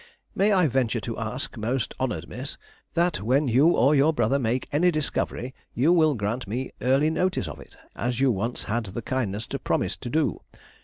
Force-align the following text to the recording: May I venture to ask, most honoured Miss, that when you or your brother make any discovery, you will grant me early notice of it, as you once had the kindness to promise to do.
May 0.33 0.51
I 0.51 0.65
venture 0.65 0.99
to 1.01 1.19
ask, 1.19 1.55
most 1.59 1.93
honoured 1.99 2.27
Miss, 2.27 2.57
that 2.95 3.21
when 3.21 3.47
you 3.47 3.67
or 3.67 3.93
your 3.93 4.11
brother 4.11 4.39
make 4.39 4.67
any 4.71 4.89
discovery, 4.89 5.53
you 5.75 5.93
will 5.93 6.15
grant 6.15 6.47
me 6.47 6.71
early 6.81 7.11
notice 7.11 7.47
of 7.47 7.59
it, 7.59 7.77
as 7.95 8.19
you 8.19 8.31
once 8.31 8.63
had 8.63 8.85
the 8.87 9.03
kindness 9.03 9.45
to 9.45 9.59
promise 9.59 9.95
to 9.97 10.09
do. 10.09 10.41